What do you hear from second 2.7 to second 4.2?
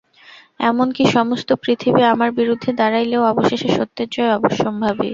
দাঁড়াইলেও অবশেষে সত্যের